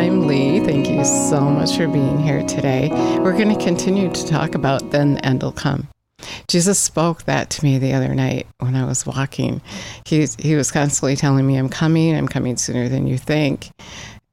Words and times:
I'm 0.00 0.26
Lee. 0.26 0.60
Thank 0.60 0.88
you 0.88 1.04
so 1.04 1.42
much 1.42 1.76
for 1.76 1.86
being 1.86 2.18
here 2.18 2.42
today. 2.44 2.88
We're 3.20 3.36
going 3.36 3.54
to 3.54 3.62
continue 3.62 4.10
to 4.10 4.26
talk 4.26 4.54
about 4.54 4.92
then 4.92 5.12
the 5.12 5.26
end 5.26 5.42
will 5.42 5.52
come. 5.52 5.88
Jesus 6.48 6.78
spoke 6.78 7.24
that 7.24 7.50
to 7.50 7.64
me 7.66 7.76
the 7.76 7.92
other 7.92 8.14
night 8.14 8.46
when 8.60 8.76
I 8.76 8.86
was 8.86 9.04
walking. 9.04 9.60
He, 10.06 10.26
he 10.38 10.54
was 10.54 10.70
constantly 10.70 11.16
telling 11.16 11.46
me, 11.46 11.58
I'm 11.58 11.68
coming, 11.68 12.16
I'm 12.16 12.28
coming 12.28 12.56
sooner 12.56 12.88
than 12.88 13.06
you 13.06 13.18
think. 13.18 13.72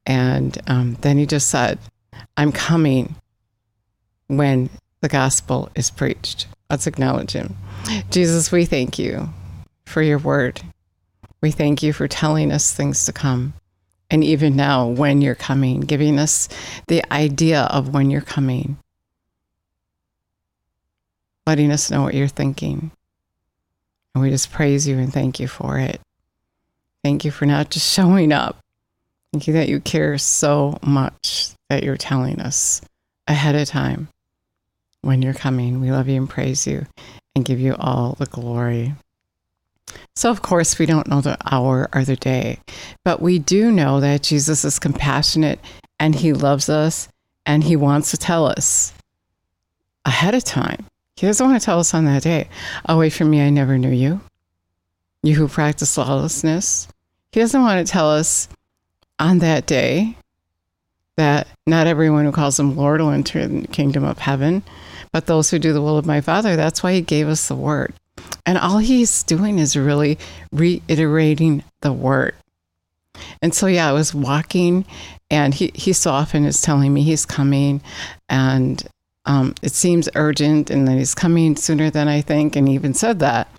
And 0.06 0.56
um, 0.68 0.96
then 1.02 1.18
he 1.18 1.26
just 1.26 1.50
said, 1.50 1.78
I'm 2.38 2.50
coming 2.50 3.16
when 4.28 4.70
the 5.02 5.08
gospel 5.10 5.68
is 5.74 5.90
preached. 5.90 6.46
Let's 6.70 6.86
acknowledge 6.86 7.32
him. 7.32 7.54
Jesus, 8.10 8.50
we 8.50 8.64
thank 8.64 8.98
you 8.98 9.28
for 9.84 10.00
your 10.00 10.18
word. 10.18 10.62
We 11.42 11.50
thank 11.50 11.82
you 11.82 11.92
for 11.92 12.08
telling 12.08 12.52
us 12.52 12.72
things 12.72 13.04
to 13.04 13.12
come. 13.12 13.52
And 14.10 14.24
even 14.24 14.56
now, 14.56 14.86
when 14.86 15.20
you're 15.20 15.34
coming, 15.34 15.80
giving 15.80 16.18
us 16.18 16.48
the 16.86 17.04
idea 17.12 17.62
of 17.64 17.92
when 17.92 18.10
you're 18.10 18.20
coming, 18.22 18.78
letting 21.46 21.70
us 21.70 21.90
know 21.90 22.02
what 22.02 22.14
you're 22.14 22.26
thinking. 22.28 22.90
And 24.14 24.22
we 24.22 24.30
just 24.30 24.50
praise 24.50 24.88
you 24.88 24.98
and 24.98 25.12
thank 25.12 25.38
you 25.40 25.46
for 25.46 25.78
it. 25.78 26.00
Thank 27.04 27.24
you 27.24 27.30
for 27.30 27.46
not 27.46 27.70
just 27.70 27.92
showing 27.94 28.32
up. 28.32 28.58
Thank 29.32 29.46
you 29.46 29.52
that 29.54 29.68
you 29.68 29.80
care 29.80 30.16
so 30.16 30.78
much 30.82 31.50
that 31.68 31.82
you're 31.82 31.98
telling 31.98 32.40
us 32.40 32.80
ahead 33.26 33.54
of 33.54 33.68
time 33.68 34.08
when 35.02 35.20
you're 35.20 35.34
coming. 35.34 35.80
We 35.80 35.90
love 35.90 36.08
you 36.08 36.16
and 36.16 36.30
praise 36.30 36.66
you 36.66 36.86
and 37.36 37.44
give 37.44 37.60
you 37.60 37.76
all 37.78 38.14
the 38.18 38.26
glory. 38.26 38.94
So, 40.14 40.30
of 40.30 40.42
course, 40.42 40.78
we 40.78 40.86
don't 40.86 41.06
know 41.06 41.20
the 41.20 41.38
hour 41.50 41.88
or 41.94 42.04
the 42.04 42.16
day, 42.16 42.58
but 43.04 43.22
we 43.22 43.38
do 43.38 43.70
know 43.70 44.00
that 44.00 44.22
Jesus 44.22 44.64
is 44.64 44.78
compassionate 44.78 45.60
and 46.00 46.14
he 46.14 46.32
loves 46.32 46.68
us 46.68 47.08
and 47.46 47.64
he 47.64 47.76
wants 47.76 48.10
to 48.10 48.16
tell 48.16 48.46
us 48.46 48.92
ahead 50.04 50.34
of 50.34 50.44
time. 50.44 50.86
He 51.16 51.26
doesn't 51.26 51.48
want 51.48 51.60
to 51.60 51.64
tell 51.64 51.80
us 51.80 51.94
on 51.94 52.04
that 52.04 52.22
day, 52.22 52.48
away 52.84 53.10
from 53.10 53.30
me, 53.30 53.40
I 53.40 53.50
never 53.50 53.78
knew 53.78 53.90
you. 53.90 54.20
You 55.22 55.34
who 55.34 55.48
practice 55.48 55.96
lawlessness. 55.98 56.88
He 57.32 57.40
doesn't 57.40 57.60
want 57.60 57.84
to 57.84 57.90
tell 57.90 58.10
us 58.10 58.48
on 59.18 59.38
that 59.38 59.66
day 59.66 60.16
that 61.16 61.48
not 61.66 61.88
everyone 61.88 62.24
who 62.24 62.32
calls 62.32 62.58
him 62.58 62.76
Lord 62.76 63.00
will 63.00 63.10
enter 63.10 63.46
the 63.46 63.66
kingdom 63.66 64.04
of 64.04 64.18
heaven, 64.18 64.62
but 65.12 65.26
those 65.26 65.50
who 65.50 65.58
do 65.58 65.72
the 65.72 65.82
will 65.82 65.98
of 65.98 66.06
my 66.06 66.20
Father. 66.20 66.54
That's 66.54 66.82
why 66.82 66.92
he 66.92 67.00
gave 67.00 67.28
us 67.28 67.48
the 67.48 67.56
word. 67.56 67.92
And 68.48 68.56
all 68.56 68.78
he's 68.78 69.24
doing 69.24 69.58
is 69.58 69.76
really 69.76 70.18
reiterating 70.52 71.62
the 71.82 71.92
word. 71.92 72.34
And 73.42 73.52
so, 73.52 73.66
yeah, 73.66 73.90
I 73.90 73.92
was 73.92 74.14
walking, 74.14 74.86
and 75.30 75.52
he, 75.52 75.70
he 75.74 75.92
so 75.92 76.12
often 76.12 76.46
is 76.46 76.62
telling 76.62 76.94
me 76.94 77.02
he's 77.02 77.26
coming, 77.26 77.82
and 78.30 78.82
um, 79.26 79.54
it 79.60 79.72
seems 79.72 80.08
urgent, 80.14 80.70
and 80.70 80.88
that 80.88 80.96
he's 80.96 81.14
coming 81.14 81.56
sooner 81.56 81.90
than 81.90 82.08
I 82.08 82.22
think. 82.22 82.56
And 82.56 82.66
he 82.66 82.72
even 82.72 82.94
said 82.94 83.18
that. 83.18 83.52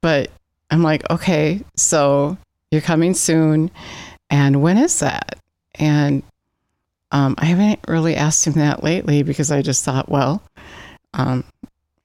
But 0.00 0.30
I'm 0.70 0.82
like, 0.82 1.02
okay, 1.10 1.60
so 1.76 2.38
you're 2.70 2.80
coming 2.80 3.12
soon. 3.12 3.70
And 4.30 4.62
when 4.62 4.78
is 4.78 5.00
that? 5.00 5.38
And 5.74 6.22
um, 7.10 7.34
I 7.36 7.44
haven't 7.44 7.80
really 7.88 8.16
asked 8.16 8.46
him 8.46 8.54
that 8.54 8.82
lately 8.82 9.22
because 9.22 9.50
I 9.50 9.60
just 9.60 9.84
thought, 9.84 10.08
well, 10.08 10.42
um, 11.12 11.44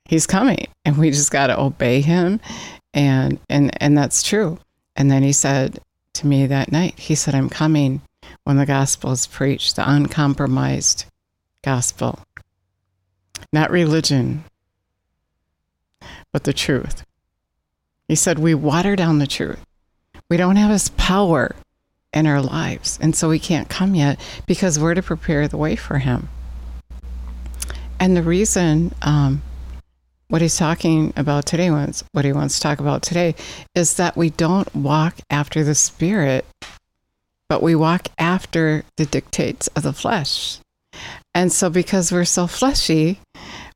he's 0.09 0.25
coming. 0.25 0.65
And 0.83 0.97
we 0.97 1.11
just 1.11 1.31
got 1.31 1.47
to 1.47 1.59
obey 1.59 2.01
him. 2.01 2.41
And 2.93 3.39
and 3.47 3.71
and 3.81 3.95
that's 3.95 4.23
true. 4.23 4.57
And 4.95 5.11
then 5.11 5.21
he 5.21 5.31
said 5.31 5.79
to 6.13 6.27
me 6.27 6.47
that 6.47 6.71
night 6.71 6.97
he 6.97 7.15
said 7.15 7.35
i'm 7.35 7.49
coming. 7.49 8.01
When 8.43 8.57
the 8.57 8.65
gospel 8.65 9.11
is 9.11 9.27
preached 9.27 9.75
the 9.75 9.89
uncompromised 9.89 11.05
gospel. 11.63 12.19
Not 13.53 13.71
religion 13.71 14.43
but 16.31 16.43
the 16.43 16.53
truth. 16.53 17.05
He 18.07 18.15
said 18.15 18.39
we 18.39 18.55
water 18.55 18.95
down 18.95 19.19
the 19.19 19.27
truth. 19.27 19.63
We 20.29 20.37
don't 20.37 20.57
have 20.57 20.71
his 20.71 20.89
power 20.89 21.55
in 22.13 22.25
our 22.25 22.41
lives. 22.41 22.97
And 23.01 23.15
so 23.15 23.29
we 23.29 23.39
can't 23.39 23.69
come 23.69 23.93
yet 23.93 24.19
because 24.47 24.79
we're 24.79 24.95
to 24.95 25.03
prepare 25.03 25.47
the 25.47 25.57
way 25.57 25.75
for 25.75 25.99
him. 25.99 26.29
And 27.99 28.15
the 28.15 28.23
reason 28.23 28.93
um, 29.01 29.41
what 30.29 30.41
he's 30.41 30.57
talking 30.57 31.11
about 31.15 31.45
today, 31.45 31.69
what 32.11 32.25
he 32.25 32.31
wants 32.31 32.55
to 32.55 32.61
talk 32.61 32.79
about 32.79 33.01
today, 33.01 33.35
is 33.75 33.95
that 33.95 34.15
we 34.15 34.29
don't 34.29 34.73
walk 34.75 35.15
after 35.29 35.63
the 35.63 35.75
spirit, 35.75 36.45
but 37.49 37.61
we 37.61 37.75
walk 37.75 38.07
after 38.17 38.83
the 38.97 39.05
dictates 39.05 39.67
of 39.69 39.83
the 39.83 39.93
flesh. 39.93 40.59
And 41.33 41.51
so, 41.51 41.69
because 41.69 42.11
we're 42.11 42.25
so 42.25 42.47
fleshy, 42.47 43.19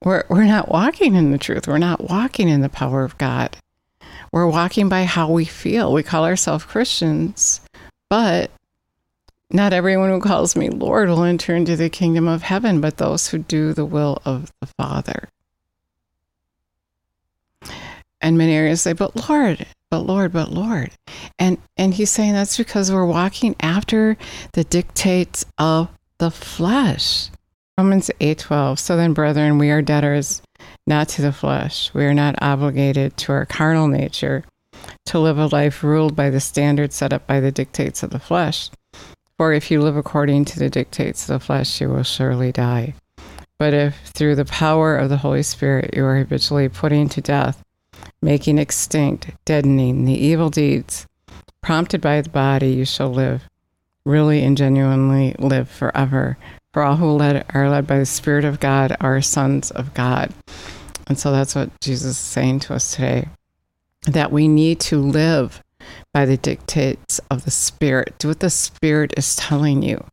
we're, 0.03 0.23
we're 0.29 0.45
not 0.45 0.69
walking 0.69 1.15
in 1.15 1.31
the 1.31 1.37
truth. 1.37 1.67
We're 1.67 1.77
not 1.77 2.09
walking 2.09 2.49
in 2.49 2.61
the 2.61 2.69
power 2.69 3.03
of 3.03 3.17
God. 3.17 3.57
We're 4.31 4.47
walking 4.47 4.89
by 4.89 5.03
how 5.03 5.31
we 5.31 5.45
feel. 5.45 5.93
We 5.93 6.03
call 6.03 6.25
ourselves 6.25 6.65
Christians, 6.65 7.61
but 8.09 8.51
not 9.51 9.73
everyone 9.73 10.09
who 10.09 10.19
calls 10.19 10.55
me 10.55 10.69
Lord 10.69 11.09
will 11.09 11.23
enter 11.23 11.55
into 11.55 11.75
the 11.75 11.89
kingdom 11.89 12.27
of 12.27 12.43
heaven, 12.43 12.81
but 12.81 12.97
those 12.97 13.27
who 13.27 13.37
do 13.37 13.73
the 13.73 13.85
will 13.85 14.19
of 14.25 14.51
the 14.59 14.67
Father. 14.77 15.29
And 18.23 18.37
many 18.37 18.53
areas 18.53 18.81
say, 18.81 18.93
but 18.93 19.29
Lord, 19.29 19.67
but 19.91 20.07
Lord, 20.07 20.31
but 20.31 20.49
Lord. 20.49 20.91
And 21.37 21.57
and 21.77 21.93
he's 21.93 22.09
saying 22.09 22.33
that's 22.33 22.57
because 22.57 22.91
we're 22.91 23.05
walking 23.05 23.55
after 23.59 24.17
the 24.53 24.63
dictates 24.63 25.45
of 25.59 25.89
the 26.17 26.31
flesh. 26.31 27.29
Romans 27.77 28.09
8:12. 28.21 28.79
So 28.79 28.95
then, 28.95 29.13
brethren, 29.13 29.57
we 29.57 29.69
are 29.71 29.81
debtors 29.81 30.41
not 30.87 31.09
to 31.09 31.21
the 31.21 31.33
flesh. 31.33 31.93
We 31.93 32.05
are 32.05 32.13
not 32.13 32.41
obligated 32.41 33.17
to 33.17 33.33
our 33.33 33.45
carnal 33.45 33.87
nature 33.87 34.45
to 35.07 35.19
live 35.19 35.37
a 35.37 35.47
life 35.47 35.83
ruled 35.83 36.15
by 36.15 36.29
the 36.29 36.39
standards 36.39 36.95
set 36.95 37.11
up 37.11 37.27
by 37.27 37.41
the 37.41 37.51
dictates 37.51 38.03
of 38.03 38.11
the 38.11 38.19
flesh. 38.19 38.69
For 39.37 39.51
if 39.51 39.69
you 39.69 39.81
live 39.81 39.97
according 39.97 40.45
to 40.45 40.59
the 40.59 40.69
dictates 40.69 41.23
of 41.23 41.39
the 41.39 41.45
flesh, 41.45 41.81
you 41.81 41.89
will 41.89 42.03
surely 42.03 42.51
die. 42.53 42.93
But 43.59 43.73
if 43.73 43.97
through 44.05 44.35
the 44.35 44.45
power 44.45 44.95
of 44.95 45.09
the 45.09 45.17
Holy 45.17 45.43
Spirit 45.43 45.93
you 45.93 46.05
are 46.05 46.17
habitually 46.17 46.69
putting 46.69 47.09
to 47.09 47.21
death 47.21 47.61
making 48.21 48.57
extinct, 48.57 49.31
deadening 49.45 50.05
the 50.05 50.13
evil 50.13 50.49
deeds 50.49 51.07
prompted 51.63 52.01
by 52.01 52.21
the 52.21 52.29
body, 52.29 52.71
you 52.71 52.85
shall 52.85 53.09
live, 53.09 53.49
really 54.05 54.43
and 54.43 54.55
genuinely 54.55 55.33
live 55.39 55.69
forever. 55.69 56.37
For 56.73 56.83
all 56.83 56.97
who 56.97 57.11
led, 57.11 57.45
are 57.53 57.69
led 57.69 57.87
by 57.87 57.97
the 57.97 58.05
Spirit 58.05 58.45
of 58.45 58.59
God 58.59 58.95
are 58.99 59.21
sons 59.21 59.71
of 59.71 59.93
God. 59.93 60.31
And 61.07 61.17
so 61.17 61.31
that's 61.31 61.55
what 61.55 61.69
Jesus 61.81 62.11
is 62.11 62.17
saying 62.17 62.59
to 62.61 62.75
us 62.75 62.93
today 62.93 63.27
that 64.05 64.33
we 64.33 64.49
need 64.49 64.81
to 64.81 64.99
live 64.99 65.63
by 66.13 66.25
the 66.25 66.35
dictates 66.35 67.19
of 67.31 67.45
the 67.45 67.51
Spirit. 67.51 68.15
Do 68.19 68.27
what 68.27 68.41
the 68.41 68.49
Spirit 68.49 69.13
is 69.15 69.35
telling 69.35 69.81
you 69.81 70.03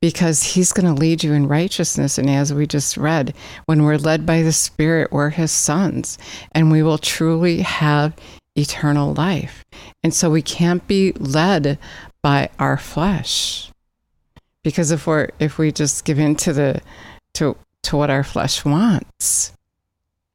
because 0.00 0.42
he's 0.42 0.72
going 0.72 0.86
to 0.86 1.00
lead 1.00 1.24
you 1.24 1.32
in 1.32 1.48
righteousness. 1.48 2.18
And 2.18 2.28
as 2.28 2.52
we 2.52 2.66
just 2.66 2.96
read, 2.96 3.34
when 3.66 3.82
we're 3.82 3.96
led 3.98 4.26
by 4.26 4.42
the 4.42 4.52
Spirit, 4.52 5.12
we're 5.12 5.30
his 5.30 5.52
sons, 5.52 6.18
and 6.52 6.70
we 6.70 6.82
will 6.82 6.98
truly 6.98 7.62
have 7.62 8.14
eternal 8.56 9.14
life. 9.14 9.64
And 10.02 10.12
so 10.12 10.30
we 10.30 10.42
can't 10.42 10.86
be 10.86 11.12
led 11.12 11.78
by 12.22 12.50
our 12.58 12.76
flesh. 12.76 13.70
Because 14.62 14.90
if 14.90 15.06
we're 15.06 15.28
if 15.38 15.58
we 15.58 15.72
just 15.72 16.04
give 16.04 16.18
in 16.18 16.36
to 16.36 16.52
the 16.52 16.80
to 17.34 17.56
to 17.82 17.96
what 17.96 18.10
our 18.10 18.24
flesh 18.24 18.64
wants, 18.64 19.52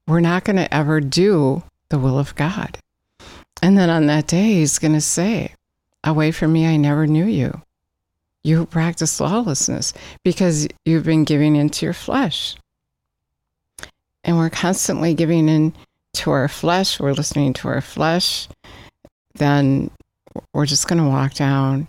we're 0.08 0.20
not 0.20 0.44
going 0.44 0.58
to 0.58 0.74
ever 0.74 1.02
do 1.02 1.64
the 1.90 2.00
will 2.00 2.20
of 2.20 2.36
God. 2.36 2.78
And 3.62 3.78
then 3.78 3.90
on 3.90 4.06
that 4.06 4.28
day, 4.28 4.54
he's 4.54 4.80
going 4.80 4.94
to 4.94 5.02
say, 5.02 5.54
Away 6.04 6.32
from 6.32 6.54
me, 6.54 6.66
I 6.66 6.78
never 6.78 7.08
knew 7.08 7.26
you 7.26 7.62
you 8.44 8.66
practice 8.66 9.20
lawlessness 9.20 9.94
because 10.24 10.68
you've 10.86 11.04
been 11.04 11.24
giving 11.24 11.56
into 11.56 11.86
your 11.86 11.94
flesh. 11.94 12.56
And 14.24 14.38
we're 14.38 14.50
constantly 14.50 15.14
giving 15.14 15.50
in 15.50 15.74
to 16.14 16.32
our 16.32 16.48
flesh, 16.48 17.00
we're 17.00 17.14
listening 17.14 17.54
to 17.54 17.68
our 17.68 17.82
flesh, 17.82 18.48
then 19.36 19.92
we're 20.54 20.66
just 20.66 20.88
going 20.88 21.02
to 21.02 21.08
walk 21.08 21.34
down 21.34 21.88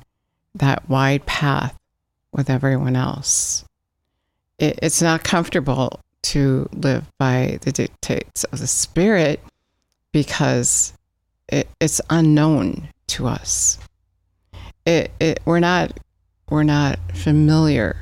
that 0.54 0.88
wide 0.88 1.24
path 1.26 1.76
with 2.32 2.50
everyone 2.50 2.96
else. 2.96 3.64
It, 4.58 4.78
it's 4.82 5.02
not 5.02 5.24
comfortable 5.24 6.00
to 6.22 6.68
live 6.72 7.06
by 7.18 7.58
the 7.62 7.72
dictates 7.72 8.44
of 8.44 8.60
the 8.60 8.66
Spirit 8.66 9.40
because 10.12 10.92
it, 11.48 11.68
it's 11.80 12.00
unknown 12.10 12.88
to 13.08 13.26
us. 13.26 13.78
It, 14.84 15.10
it, 15.18 15.40
we're 15.44 15.60
not 15.60 15.98
we're 16.50 16.64
not 16.64 16.98
familiar 17.14 17.96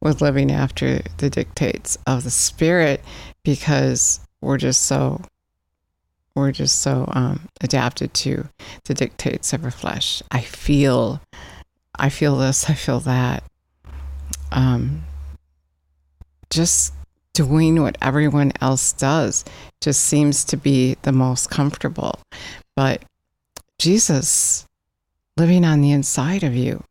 with 0.00 0.20
living 0.22 0.50
after 0.52 1.00
the 1.18 1.30
dictates 1.30 1.98
of 2.06 2.24
the 2.24 2.30
spirit 2.30 3.02
because 3.44 4.20
we're 4.40 4.58
just 4.58 4.84
so 4.84 5.20
we're 6.36 6.52
just 6.52 6.80
so 6.82 7.08
um, 7.14 7.48
adapted 7.60 8.14
to 8.14 8.48
the 8.84 8.94
dictates 8.94 9.52
of 9.52 9.64
our 9.64 9.70
flesh. 9.70 10.22
I 10.32 10.40
feel, 10.40 11.20
I 11.96 12.08
feel 12.08 12.36
this, 12.38 12.68
I 12.68 12.74
feel 12.74 13.00
that. 13.00 13.44
um, 14.52 15.04
just 16.50 16.94
doing 17.32 17.82
what 17.82 17.98
everyone 18.00 18.52
else 18.60 18.92
does 18.92 19.44
just 19.80 20.00
seems 20.04 20.44
to 20.44 20.56
be 20.56 20.96
the 21.02 21.12
most 21.12 21.50
comfortable. 21.50 22.20
But 22.76 23.04
Jesus 23.78 24.66
living 25.36 25.64
on 25.64 25.80
the 25.80 25.92
inside 25.92 26.44
of 26.44 26.54
you, 26.54 26.84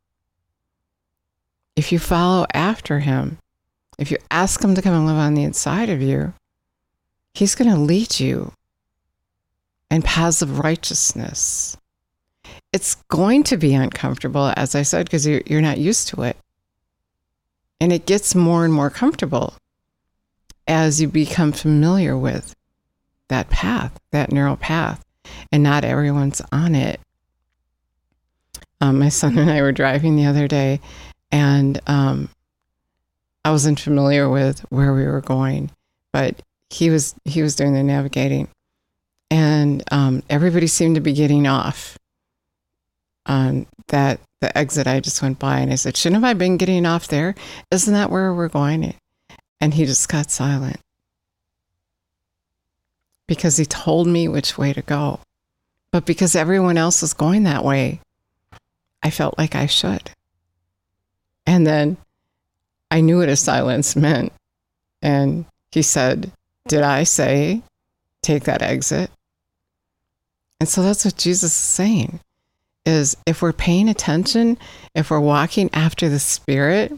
if 1.76 1.92
you 1.92 2.00
follow 2.00 2.46
after 2.54 3.00
him, 3.00 3.38
if 3.98 4.12
you 4.12 4.18
ask 4.32 4.64
him 4.64 4.76
to 4.76 4.82
come 4.82 4.94
and 4.94 5.06
live 5.06 5.18
on 5.18 5.34
the 5.34 5.44
inside 5.44 5.90
of 5.90 6.02
you, 6.02 6.34
he's 7.34 7.56
going 7.56 7.70
to 7.70 7.78
lead 7.78 8.20
you 8.20 8.54
in 9.90 10.02
paths 10.02 10.42
of 10.42 10.60
righteousness. 10.60 11.78
It's 12.72 12.96
going 13.10 13.44
to 13.44 13.58
be 13.58 13.74
uncomfortable, 13.74 14.52
as 14.56 14.76
I 14.76 14.82
said, 14.82 15.06
because 15.06 15.26
you're, 15.28 15.42
you're 15.46 15.62
not 15.62 15.78
used 15.78 16.08
to 16.10 16.24
it. 16.24 16.38
And 17.80 17.92
it 17.92 18.06
gets 18.06 18.34
more 18.34 18.66
and 18.66 18.74
more 18.74 18.90
comfortable 18.90 19.54
as 20.68 21.02
you 21.02 21.08
become 21.08 21.52
familiar 21.52 22.18
with 22.18 22.56
that 23.28 23.50
path, 23.50 24.00
that 24.12 24.32
neural 24.32 24.56
path, 24.58 25.04
and 25.52 25.64
not 25.64 25.84
everyone's 25.84 26.42
on 26.52 26.76
it. 26.76 27.00
Um, 28.82 29.00
my 29.00 29.10
son 29.10 29.38
and 29.38 29.50
I 29.50 29.62
were 29.62 29.72
driving 29.72 30.16
the 30.16 30.26
other 30.26 30.48
day, 30.48 30.80
and 31.34 31.82
um, 31.88 32.30
I 33.44 33.50
wasn't 33.50 33.80
familiar 33.80 34.30
with 34.30 34.60
where 34.70 34.94
we 34.94 35.04
were 35.04 35.20
going, 35.20 35.72
but 36.14 36.42
he 36.70 36.92
was 36.92 37.16
he 37.26 37.42
was 37.42 37.56
doing 37.56 37.74
the 37.74 37.84
navigating, 37.84 38.48
and 39.30 39.84
um, 39.92 40.24
everybody 40.30 40.68
seemed 40.68 40.96
to 40.96 41.02
be 41.02 41.12
getting 41.12 41.48
off 41.48 41.98
on 43.26 43.66
that 43.88 44.20
the 44.42 44.56
exit 44.56 44.86
I 44.86 45.00
just 45.00 45.22
went 45.24 45.40
by, 45.40 45.60
and 45.60 45.74
I 45.74 45.76
said, 45.76 45.98
"Shouldn't 45.98 46.24
have 46.24 46.30
I 46.30 46.36
been 46.36 46.58
getting 46.58 46.86
off 46.86 47.08
there? 47.08 47.34
Isn't 47.72 47.94
that 47.94 48.12
where 48.12 48.34
we're 48.34 48.48
going?" 48.48 48.94
And 49.60 49.74
he 49.74 49.86
just 49.86 50.10
got 50.10 50.30
silent 50.30 50.78
because 53.28 53.58
he 53.58 53.66
told 53.66 54.08
me 54.08 54.28
which 54.28 54.58
way 54.58 54.72
to 54.74 54.82
go, 54.84 55.20
but 55.92 56.06
because 56.06 56.36
everyone 56.36 56.78
else 56.78 57.02
is 57.02 57.14
going 57.14 57.44
that 57.44 57.64
way, 57.64 58.02
I 59.02 59.10
felt 59.10 59.38
like 59.40 59.56
I 59.56 59.66
should. 59.66 60.12
And 61.46 61.68
then 61.68 61.98
I 62.92 63.02
knew 63.02 63.20
what 63.20 63.30
a 63.30 63.36
silence 63.36 63.96
meant. 63.96 64.32
And 65.02 65.46
he 65.72 65.82
said, 65.82 66.32
Did 66.68 66.84
I 66.84 67.04
say 67.04 67.62
take 68.22 68.44
that 68.46 68.62
exit? 68.62 69.10
And 70.60 70.70
so 70.70 70.82
that's 70.82 71.04
what 71.04 71.18
Jesus 71.18 71.52
is 71.52 71.58
saying 71.58 72.20
is 72.86 73.18
if 73.26 73.42
we're 73.42 73.54
paying 73.54 73.90
attention, 73.90 74.58
if 74.94 75.10
we're 75.10 75.20
walking 75.20 75.70
after 75.74 76.10
the 76.10 76.20
Spirit, 76.20 76.92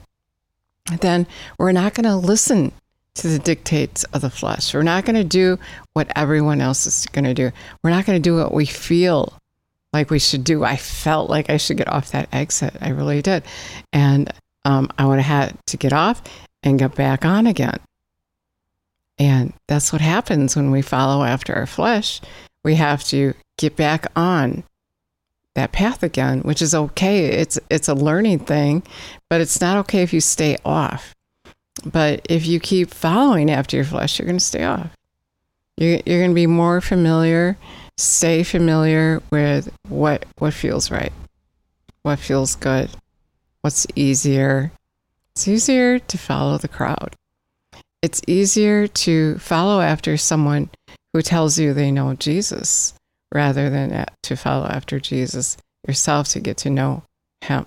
then 1.00 1.28
we're 1.58 1.72
not 1.72 1.94
going 1.94 2.06
to 2.06 2.16
listen 2.16 2.72
to 3.16 3.28
the 3.28 3.40
dictates 3.40 4.04
of 4.06 4.22
the 4.22 4.30
flesh. 4.30 4.74
We're 4.74 4.84
not 4.84 5.06
going 5.06 5.16
to 5.16 5.24
do 5.24 5.58
what 5.94 6.12
everyone 6.16 6.62
else 6.62 6.86
is 6.86 7.06
going 7.12 7.26
to 7.26 7.34
do. 7.34 7.52
We're 7.84 7.92
not 7.92 8.06
going 8.06 8.22
to 8.22 8.30
do 8.30 8.36
what 8.36 8.54
we 8.54 8.66
feel 8.66 9.34
like 9.96 10.10
we 10.12 10.20
should 10.20 10.44
do. 10.44 10.64
I 10.64 10.76
felt 10.76 11.30
like 11.30 11.50
I 11.50 11.58
should 11.58 11.78
get 11.78 11.88
off 11.88 12.12
that 12.12 12.28
exit. 12.34 12.76
I 12.82 12.90
really 12.90 13.22
did. 13.22 13.44
And 13.94 14.32
um, 14.66 14.90
I 14.98 15.06
would 15.06 15.20
have 15.20 15.50
had 15.50 15.58
to 15.68 15.78
get 15.78 15.94
off 15.94 16.22
and 16.64 16.78
get 16.78 16.96
back 16.96 17.24
on 17.24 17.48
again. 17.48 17.80
And 19.18 19.54
that's 19.70 19.94
what 19.94 20.02
happens 20.02 20.56
when 20.56 20.72
we 20.72 20.82
follow 20.82 21.24
after 21.24 21.56
our 21.56 21.66
flesh. 21.66 22.20
We 22.66 22.76
have 22.76 23.06
to 23.06 23.34
get 23.58 23.78
back 23.78 24.08
on 24.18 24.64
that 25.54 25.72
path 25.72 26.04
again, 26.04 26.42
which 26.42 26.62
is 26.62 26.76
okay. 26.76 27.28
It's 27.28 27.58
it's 27.70 27.88
a 27.88 27.94
learning 27.94 28.40
thing, 28.40 28.84
but 29.30 29.40
it's 29.40 29.62
not 29.62 29.78
okay 29.78 30.04
if 30.04 30.12
you 30.12 30.20
stay 30.20 30.58
off. 30.66 31.16
But 31.86 32.26
if 32.30 32.46
you 32.46 32.60
keep 32.60 32.94
following 32.94 33.50
after 33.50 33.78
your 33.78 33.86
flesh, 33.86 34.20
you're 34.20 34.26
going 34.26 34.40
to 34.40 34.44
stay 34.44 34.66
off. 34.66 34.90
You're, 35.78 36.02
you're 36.06 36.20
going 36.20 36.32
to 36.32 36.36
be 36.36 36.48
more 36.48 36.82
familiar, 36.82 37.58
stay 37.98 38.44
familiar 38.44 39.22
with 39.32 39.72
what 39.88 40.26
what 40.38 40.54
feels 40.54 40.92
right, 40.92 41.14
what 42.04 42.20
feels 42.20 42.56
good, 42.56 42.90
What's 43.66 43.88
easier? 43.96 44.72
It's 45.34 45.48
easier 45.48 45.98
to 45.98 46.18
follow 46.20 46.60
the 46.60 46.68
crowd. 46.68 47.16
It's 48.04 48.22
easier 48.28 48.88
to 48.88 49.40
follow 49.40 49.82
after 49.82 50.18
someone 50.18 50.70
who 51.12 51.24
tells 51.24 51.58
you 51.58 51.74
they 51.74 51.90
know 51.90 52.14
Jesus 52.14 52.94
rather 53.34 53.72
than 53.72 54.06
to 54.22 54.36
follow 54.36 54.68
after 54.68 55.00
Jesus 55.00 55.58
yourself 55.88 56.28
to 56.28 56.40
get 56.40 56.58
to 56.58 56.70
know 56.70 57.02
him. 57.42 57.66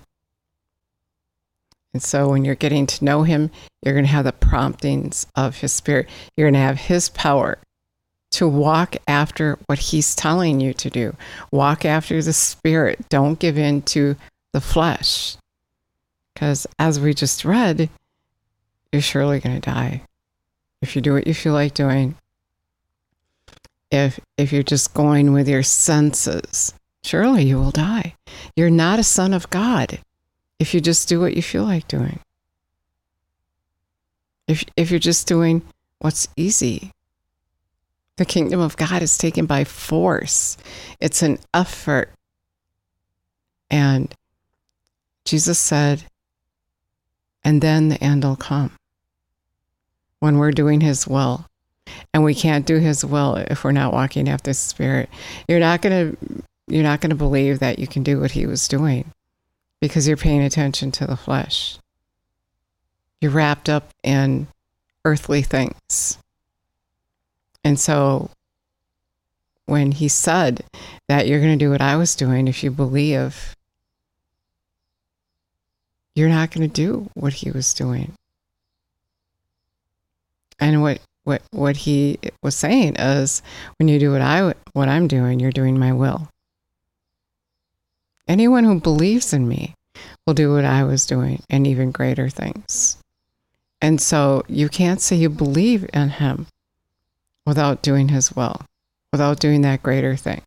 And 1.93 2.01
so 2.01 2.29
when 2.29 2.45
you're 2.45 2.55
getting 2.55 2.87
to 2.87 3.03
know 3.03 3.23
him, 3.23 3.51
you're 3.83 3.93
going 3.93 4.05
to 4.05 4.11
have 4.11 4.23
the 4.23 4.31
promptings 4.31 5.27
of 5.35 5.57
his 5.57 5.73
spirit. 5.73 6.07
You're 6.37 6.45
going 6.45 6.53
to 6.53 6.61
have 6.61 6.77
his 6.77 7.09
power 7.09 7.57
to 8.31 8.47
walk 8.47 8.95
after 9.07 9.57
what 9.65 9.79
he's 9.79 10.15
telling 10.15 10.59
you 10.59 10.73
to 10.73 10.89
do. 10.89 11.15
Walk 11.51 11.85
after 11.85 12.21
the 12.21 12.33
spirit. 12.33 12.99
Don't 13.09 13.39
give 13.39 13.57
in 13.57 13.81
to 13.83 14.15
the 14.53 14.61
flesh. 14.61 15.35
Because 16.33 16.67
as 16.77 16.99
we 16.99 17.13
just 17.13 17.43
read, 17.43 17.89
you're 18.91 19.01
surely 19.01 19.39
going 19.39 19.59
to 19.59 19.69
die 19.69 20.03
if 20.81 20.95
you 20.95 21.01
do 21.01 21.13
what 21.13 21.27
you 21.27 21.33
feel 21.33 21.53
like 21.53 21.73
doing. 21.73 22.15
If 23.91 24.19
if 24.37 24.53
you're 24.53 24.63
just 24.63 24.93
going 24.93 25.33
with 25.33 25.49
your 25.49 25.63
senses, 25.63 26.73
surely 27.03 27.43
you 27.43 27.57
will 27.57 27.71
die. 27.71 28.15
You're 28.55 28.69
not 28.69 28.99
a 28.99 29.03
son 29.03 29.33
of 29.33 29.49
God 29.49 29.99
if 30.59 30.73
you 30.73 30.81
just 30.81 31.09
do 31.09 31.19
what 31.19 31.35
you 31.35 31.41
feel 31.41 31.63
like 31.63 31.87
doing. 31.87 32.19
If 34.47 34.63
if 34.77 34.91
you're 34.91 34.99
just 34.99 35.27
doing 35.27 35.63
what's 35.99 36.27
easy. 36.35 36.91
The 38.19 38.25
kingdom 38.25 38.59
of 38.59 38.75
God 38.75 39.01
is 39.01 39.17
taken 39.17 39.45
by 39.45 39.63
force. 39.63 40.57
It's 40.99 41.21
an 41.21 41.39
effort. 41.53 42.11
And 43.69 44.13
Jesus 45.23 45.57
said, 45.57 46.03
and 47.45 47.61
then 47.61 47.87
the 47.87 48.03
end 48.03 48.25
will 48.25 48.35
come 48.35 48.73
when 50.19 50.37
we're 50.37 50.51
doing 50.51 50.81
His 50.81 51.07
will. 51.07 51.45
And 52.13 52.25
we 52.25 52.35
can't 52.35 52.65
do 52.65 52.79
His 52.79 53.05
will 53.05 53.35
if 53.35 53.63
we're 53.63 53.71
not 53.71 53.93
walking 53.93 54.27
after 54.27 54.49
the 54.49 54.53
Spirit. 54.53 55.07
You're 55.47 55.61
not 55.61 55.81
going 55.81 56.17
to. 56.17 56.43
You're 56.67 56.83
not 56.83 56.99
going 56.99 57.11
to 57.11 57.15
believe 57.15 57.59
that 57.59 57.79
you 57.79 57.87
can 57.87 58.03
do 58.03 58.19
what 58.19 58.31
he 58.31 58.45
was 58.45 58.67
doing 58.67 59.13
because 59.79 60.09
you're 60.09 60.17
paying 60.17 60.41
attention 60.41 60.91
to 60.91 61.07
the 61.07 61.15
flesh. 61.15 61.79
You're 63.21 63.31
wrapped 63.31 63.69
up 63.69 63.91
in 64.03 64.47
earthly 65.05 65.41
things. 65.41 66.19
And 67.69 67.79
so 67.79 68.31
when 69.67 69.91
he 69.91 70.07
said 70.07 70.63
that 71.07 71.27
you're 71.27 71.39
going 71.39 71.55
to 71.55 71.65
do 71.65 71.69
what 71.69 71.81
I 71.81 71.97
was 71.97 72.15
doing 72.15 72.47
if 72.47 72.63
you 72.63 72.71
believe, 72.71 73.55
you're 76.15 76.29
not 76.29 76.49
going 76.49 76.67
to 76.67 76.73
do 76.73 77.11
what 77.13 77.33
he 77.33 77.51
was 77.51 77.75
doing. 77.75 78.13
And 80.59 80.81
what 80.81 80.99
what 81.25 81.43
what 81.51 81.77
he 81.77 82.17
was 82.41 82.55
saying 82.55 82.95
is 82.95 83.43
when 83.77 83.87
you 83.87 83.99
do 83.99 84.13
what 84.13 84.21
I 84.21 84.55
what 84.73 84.89
I'm 84.89 85.07
doing, 85.07 85.39
you're 85.39 85.51
doing 85.51 85.77
my 85.77 85.93
will. 85.93 86.27
Anyone 88.27 88.63
who 88.63 88.81
believes 88.81 89.31
in 89.31 89.47
me 89.47 89.75
will 90.25 90.33
do 90.33 90.51
what 90.51 90.65
I 90.65 90.85
was 90.85 91.05
doing 91.05 91.43
and 91.51 91.67
even 91.67 91.91
greater 91.91 92.29
things. 92.29 92.97
And 93.79 94.01
so 94.01 94.41
you 94.47 94.69
can't 94.69 94.99
say 95.01 95.17
you 95.17 95.29
believe 95.29 95.87
in 95.93 96.09
him 96.09 96.47
without 97.49 97.81
doing 97.81 98.07
his 98.07 98.33
will, 98.33 98.61
without 99.11 99.39
doing 99.39 99.61
that 99.61 99.83
greater 99.83 100.15
thing. 100.15 100.41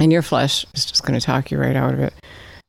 And 0.00 0.10
your 0.10 0.22
flesh 0.22 0.64
is 0.74 0.86
just 0.86 1.04
going 1.04 1.18
to 1.18 1.24
talk 1.24 1.50
you 1.50 1.58
right 1.58 1.76
out 1.76 1.92
of 1.92 2.00
it. 2.00 2.14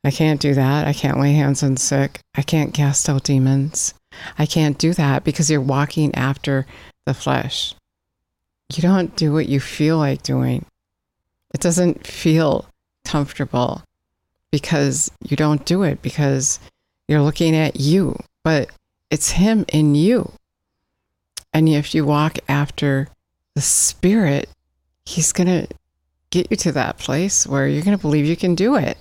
I 0.04 0.12
can't 0.12 0.42
do 0.42 0.54
that. 0.56 0.88
I 0.88 0.94
can't 0.94 1.20
lay 1.20 1.34
hands 1.34 1.64
on 1.64 1.78
sick. 1.78 2.20
I 2.36 2.42
can't 2.42 2.74
cast 2.74 3.08
out 3.08 3.24
demons. 3.24 3.94
I 4.38 4.46
can't 4.46 4.78
do 4.78 4.94
that 4.96 5.24
because 5.24 5.50
you're 5.50 5.62
walking 5.62 6.14
after 6.16 6.66
the 7.06 7.14
flesh. 7.14 7.76
You 8.76 8.82
don't 8.82 9.16
do 9.16 9.32
what 9.32 9.48
you 9.48 9.60
feel 9.60 9.98
like 9.98 10.24
doing. 10.24 10.66
It 11.54 11.62
doesn't 11.62 12.08
feel 12.08 12.66
comfortable 13.06 13.84
because 14.52 15.12
you 15.24 15.38
don't 15.38 15.66
do 15.66 15.84
it 15.84 16.02
because 16.02 16.60
you're 17.08 17.22
looking 17.22 17.56
at 17.56 17.80
you, 17.80 18.18
but 18.44 18.70
it's 19.10 19.32
Him 19.32 19.66
in 19.70 19.96
you. 19.96 20.32
And 21.54 21.68
if 21.68 21.94
you 21.94 22.06
walk 22.06 22.38
after 22.48 23.10
the 23.56 23.62
Spirit, 23.62 24.50
He's 25.06 25.32
going 25.32 25.48
to 25.48 25.68
get 26.30 26.48
you 26.50 26.58
to 26.58 26.72
that 26.72 26.98
place 26.98 27.46
where 27.46 27.68
you're 27.68 27.84
going 27.84 27.98
to 27.98 28.02
believe 28.02 28.26
you 28.26 28.38
can 28.38 28.56
do 28.56 28.76
it 28.76 28.98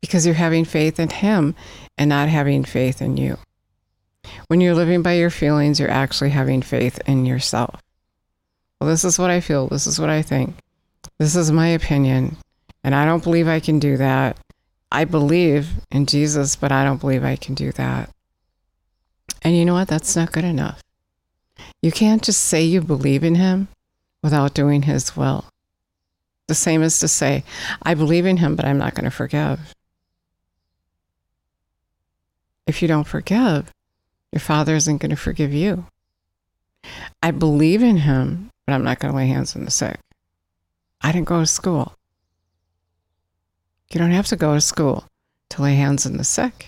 because 0.00 0.24
you're 0.24 0.34
having 0.34 0.64
faith 0.64 1.00
in 1.00 1.10
Him 1.10 1.54
and 1.98 2.08
not 2.08 2.28
having 2.28 2.64
faith 2.64 3.02
in 3.02 3.16
you. 3.16 3.38
When 4.48 4.60
you're 4.60 4.74
living 4.74 5.02
by 5.02 5.14
your 5.14 5.30
feelings, 5.30 5.80
you're 5.80 5.90
actually 5.90 6.30
having 6.30 6.62
faith 6.62 7.00
in 7.06 7.26
yourself. 7.26 7.80
Well, 8.80 8.88
this 8.88 9.04
is 9.04 9.18
what 9.18 9.30
I 9.30 9.40
feel. 9.40 9.68
This 9.68 9.86
is 9.86 9.98
what 9.98 10.10
I 10.10 10.22
think. 10.22 10.56
This 11.18 11.36
is 11.36 11.50
my 11.50 11.68
opinion. 11.68 12.36
And 12.82 12.94
I 12.94 13.04
don't 13.04 13.22
believe 13.22 13.48
I 13.48 13.60
can 13.60 13.78
do 13.78 13.96
that. 13.98 14.38
I 14.92 15.04
believe 15.04 15.68
in 15.90 16.06
Jesus, 16.06 16.56
but 16.56 16.72
I 16.72 16.84
don't 16.84 17.00
believe 17.00 17.24
I 17.24 17.36
can 17.36 17.54
do 17.54 17.72
that. 17.72 18.10
And 19.42 19.56
you 19.56 19.64
know 19.64 19.74
what? 19.74 19.88
That's 19.88 20.16
not 20.16 20.32
good 20.32 20.44
enough. 20.44 20.79
You 21.82 21.90
can't 21.90 22.22
just 22.22 22.42
say 22.42 22.62
you 22.62 22.80
believe 22.80 23.24
in 23.24 23.36
him 23.36 23.68
without 24.22 24.54
doing 24.54 24.82
his 24.82 25.16
will. 25.16 25.46
The 26.46 26.54
same 26.54 26.82
as 26.82 26.98
to 26.98 27.08
say, 27.08 27.44
I 27.82 27.94
believe 27.94 28.26
in 28.26 28.38
him, 28.38 28.56
but 28.56 28.64
I'm 28.64 28.78
not 28.78 28.94
going 28.94 29.04
to 29.04 29.10
forgive. 29.10 29.74
If 32.66 32.82
you 32.82 32.88
don't 32.88 33.06
forgive, 33.06 33.72
your 34.32 34.40
father 34.40 34.74
isn't 34.74 34.98
going 34.98 35.10
to 35.10 35.16
forgive 35.16 35.52
you. 35.52 35.86
I 37.22 37.30
believe 37.30 37.82
in 37.82 37.98
him, 37.98 38.50
but 38.66 38.74
I'm 38.74 38.84
not 38.84 38.98
going 38.98 39.12
to 39.12 39.16
lay 39.16 39.28
hands 39.28 39.56
on 39.56 39.64
the 39.64 39.70
sick. 39.70 39.98
I 41.00 41.12
didn't 41.12 41.28
go 41.28 41.40
to 41.40 41.46
school. 41.46 41.94
You 43.90 43.98
don't 43.98 44.12
have 44.12 44.26
to 44.26 44.36
go 44.36 44.54
to 44.54 44.60
school 44.60 45.04
to 45.50 45.62
lay 45.62 45.74
hands 45.74 46.06
on 46.06 46.16
the 46.16 46.24
sick. 46.24 46.66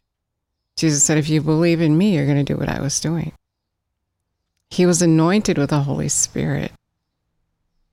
Jesus 0.77 1.05
said, 1.05 1.19
If 1.19 1.29
you 1.29 1.41
believe 1.41 1.81
in 1.81 1.97
me, 1.97 2.15
you're 2.15 2.27
going 2.27 2.45
to 2.45 2.53
do 2.53 2.59
what 2.59 2.69
I 2.69 2.81
was 2.81 2.99
doing. 2.99 3.33
He 4.73 4.87
was 4.87 5.03
anointed 5.03 5.59
with 5.59 5.69
the 5.69 5.81
Holy 5.81 6.09
Spirit 6.09 6.73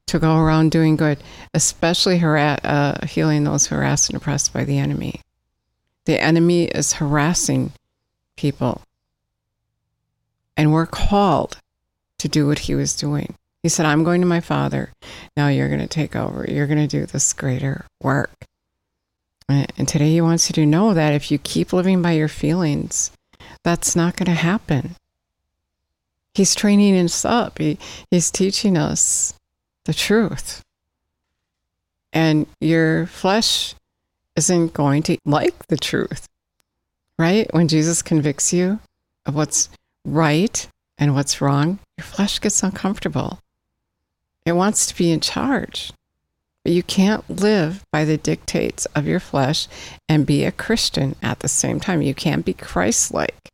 to 0.08 0.18
go 0.18 0.38
around 0.38 0.72
doing 0.72 0.96
good, 0.96 1.22
especially 1.54 2.20
harass, 2.20 2.62
uh, 2.64 3.06
healing 3.06 3.44
those 3.44 3.68
harassed 3.68 4.10
and 4.10 4.16
oppressed 4.16 4.54
by 4.54 4.64
the 4.64 4.78
enemy. 4.78 5.20
The 6.06 6.22
enemy 6.22 6.68
is 6.68 6.94
harassing 6.94 7.74
people. 8.38 8.82
And 10.56 10.72
we're 10.72 10.86
called 10.86 11.58
to 12.20 12.30
do 12.30 12.48
what 12.48 12.60
he 12.60 12.76
was 12.76 12.96
doing. 12.96 13.36
He 13.62 13.68
said, 13.68 13.86
I'm 13.86 14.06
going 14.06 14.22
to 14.22 14.28
my 14.28 14.40
father. 14.40 14.94
Now 15.36 15.50
you're 15.50 15.68
going 15.68 15.82
to 15.82 15.88
take 15.88 16.16
over. 16.16 16.46
You're 16.48 16.68
going 16.68 16.80
to 16.80 16.88
do 16.88 17.06
this 17.06 17.34
greater 17.34 17.88
work. 18.02 18.32
And 19.50 19.86
today 19.86 20.12
he 20.12 20.22
wants 20.22 20.50
you 20.50 20.54
to 20.54 20.66
know 20.66 20.94
that 20.94 21.12
if 21.12 21.30
you 21.30 21.40
keep 21.40 21.74
living 21.74 22.02
by 22.02 22.14
your 22.14 22.30
feelings, 22.30 23.12
that's 23.66 23.98
not 23.98 24.16
going 24.16 24.28
to 24.28 24.32
happen. 24.32 24.96
He's 26.34 26.56
training 26.56 26.96
us 26.98 27.26
up. 27.26 27.58
He, 27.58 27.78
he's 28.12 28.32
teaching 28.32 28.78
us 28.78 29.34
the 29.86 29.94
truth. 29.94 30.62
And 32.14 32.48
your 32.60 33.08
flesh 33.08 33.76
isn't 34.36 34.74
going 34.74 35.04
to 35.04 35.18
like 35.26 35.68
the 35.68 35.78
truth, 35.78 36.28
right? 37.18 37.52
When 37.54 37.68
Jesus 37.68 38.02
convicts 38.02 38.54
you 38.54 38.80
of 39.26 39.36
what's 39.36 39.70
right 40.06 40.68
and 40.98 41.14
what's 41.14 41.42
wrong, 41.42 41.80
your 41.98 42.06
flesh 42.06 42.40
gets 42.40 42.64
uncomfortable. 42.64 43.40
It 44.46 44.54
wants 44.54 44.88
to 44.88 44.96
be 44.96 45.12
in 45.12 45.20
charge. 45.20 45.92
But 46.64 46.74
you 46.74 46.84
can't 46.84 47.30
live 47.30 47.84
by 47.92 48.06
the 48.06 48.18
dictates 48.18 48.86
of 48.88 49.08
your 49.08 49.20
flesh 49.20 49.68
and 50.08 50.26
be 50.26 50.44
a 50.44 50.52
Christian 50.52 51.16
at 51.22 51.40
the 51.40 51.48
same 51.48 51.80
time. 51.80 52.02
You 52.02 52.14
can't 52.14 52.46
be 52.46 52.54
Christ 52.54 53.14
like 53.14 53.49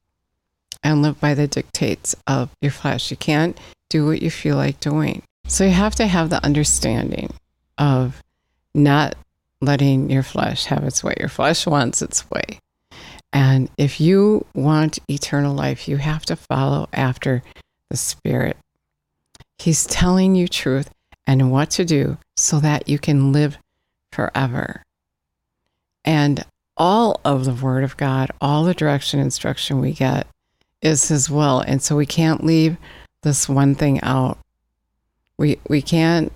and 0.84 1.02
live 1.02 1.20
by 1.20 1.34
the 1.34 1.48
dictates 1.48 2.16
of 2.28 2.50
your 2.62 2.72
flesh. 2.72 3.12
You 3.12 3.18
can't 3.18 3.58
do 3.90 4.06
what 4.06 4.22
you 4.22 4.30
feel 4.30 4.56
like 4.56 4.80
doing. 4.80 5.22
So 5.48 5.64
you 5.64 5.72
have 5.72 5.96
to 5.96 6.08
have 6.08 6.30
the 6.30 6.44
understanding 6.44 7.34
of 7.78 8.22
not 8.74 9.16
letting 9.62 10.10
your 10.10 10.24
flesh 10.24 10.66
have 10.66 10.84
its 10.84 11.04
way. 11.04 11.16
Your 11.20 11.30
flesh 11.30 11.66
wants 11.66 12.02
its 12.02 12.30
way. 12.30 12.60
And 13.32 13.70
if 13.78 14.00
you 14.00 14.46
want 14.54 15.00
eternal 15.10 15.54
life, 15.54 15.88
you 15.88 15.98
have 15.98 16.26
to 16.28 16.36
follow 16.36 16.88
after 16.94 17.44
the 17.90 17.98
Spirit. 17.98 18.58
He's 19.58 19.86
telling 19.86 20.36
you 20.36 20.48
truth 20.48 20.90
and 21.28 21.52
what 21.52 21.70
to 21.72 21.86
do 21.86 22.18
so 22.38 22.60
that 22.60 22.88
you 22.88 23.00
can 23.00 23.32
live 23.32 23.58
forever. 24.12 24.84
And 26.04 26.46
all 26.78 27.20
of 27.26 27.46
the 27.46 27.54
Word 27.54 27.84
of 27.84 27.98
God, 27.98 28.32
all 28.42 28.64
the 28.64 28.74
direction 28.74 29.20
instruction 29.20 29.80
we 29.80 29.94
get 29.94 30.28
is 30.86 31.08
His 31.08 31.30
will. 31.30 31.60
And 31.60 31.82
so 31.82 31.96
we 31.96 32.06
can't 32.06 32.44
leave 32.44 32.78
this 33.24 33.50
one 33.50 33.76
thing 33.76 34.00
out. 34.02 34.38
We 35.38 35.60
we 35.68 35.82
can't 35.82 36.32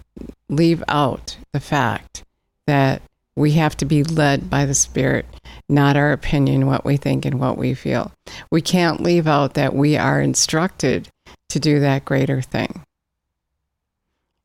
leave 0.50 0.84
out 0.88 1.38
the 1.54 1.60
fact 1.60 2.24
that 2.66 3.02
we 3.36 3.52
have 3.52 3.78
to 3.78 3.86
be 3.86 4.04
led 4.04 4.50
by 4.50 4.66
the 4.66 4.74
spirit 4.74 5.26
not 5.70 5.96
our 5.96 6.12
opinion 6.12 6.66
what 6.66 6.84
we 6.84 6.98
think 6.98 7.26
and 7.26 7.40
what 7.40 7.58
we 7.58 7.76
feel. 7.76 8.12
We 8.52 8.62
can't 8.62 9.02
leave 9.02 9.28
out 9.28 9.54
that 9.54 9.76
we 9.76 9.96
are 9.96 10.20
instructed 10.20 11.08
to 11.50 11.60
do 11.60 11.80
that 11.80 12.06
greater 12.06 12.42
thing. 12.42 12.84